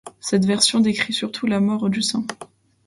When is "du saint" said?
1.91-2.25